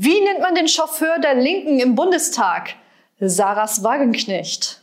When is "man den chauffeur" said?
0.38-1.18